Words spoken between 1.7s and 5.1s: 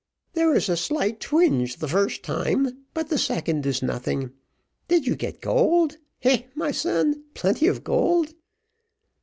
the first time but the second is nothing. Did